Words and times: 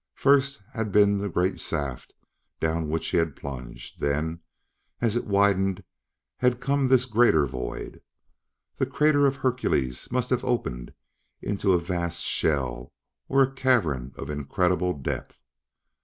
First 0.15 0.63
had 0.73 0.91
been 0.91 1.19
the 1.19 1.29
great 1.29 1.59
shaft 1.59 2.15
down 2.59 2.89
which 2.89 3.09
he 3.09 3.17
had 3.17 3.35
plunged; 3.35 3.99
then, 4.01 4.39
as 4.99 5.15
it 5.15 5.27
widened, 5.27 5.83
had 6.37 6.59
come 6.59 6.87
this 6.87 7.05
greater 7.05 7.45
void. 7.45 8.01
The 8.77 8.87
crater 8.87 9.27
of 9.27 9.35
Hercules 9.35 10.11
must 10.11 10.31
have 10.31 10.43
opened, 10.43 10.95
into 11.39 11.73
a 11.73 11.79
vast 11.79 12.23
shell 12.23 12.91
or 13.29 13.43
a 13.43 13.51
cavern 13.53 14.11
of 14.15 14.31
incredible 14.31 14.93
depth. 14.93 15.37